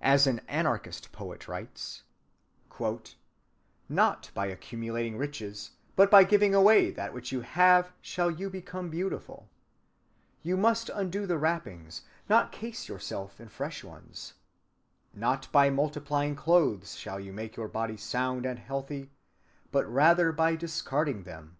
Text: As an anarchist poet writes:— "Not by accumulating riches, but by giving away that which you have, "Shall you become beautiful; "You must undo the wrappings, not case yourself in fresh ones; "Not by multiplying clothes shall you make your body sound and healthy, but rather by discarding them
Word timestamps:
As 0.00 0.26
an 0.26 0.40
anarchist 0.48 1.12
poet 1.12 1.46
writes:— 1.46 2.02
"Not 3.88 4.32
by 4.34 4.46
accumulating 4.46 5.16
riches, 5.16 5.70
but 5.94 6.10
by 6.10 6.24
giving 6.24 6.52
away 6.52 6.90
that 6.90 7.14
which 7.14 7.30
you 7.30 7.42
have, 7.42 7.92
"Shall 8.00 8.28
you 8.28 8.50
become 8.50 8.90
beautiful; 8.90 9.48
"You 10.42 10.56
must 10.56 10.88
undo 10.88 11.26
the 11.28 11.38
wrappings, 11.38 12.02
not 12.28 12.50
case 12.50 12.88
yourself 12.88 13.40
in 13.40 13.48
fresh 13.48 13.84
ones; 13.84 14.34
"Not 15.14 15.46
by 15.52 15.70
multiplying 15.70 16.34
clothes 16.34 16.96
shall 16.96 17.20
you 17.20 17.32
make 17.32 17.54
your 17.54 17.68
body 17.68 17.96
sound 17.96 18.44
and 18.44 18.58
healthy, 18.58 19.10
but 19.70 19.86
rather 19.88 20.32
by 20.32 20.56
discarding 20.56 21.22
them 21.22 21.56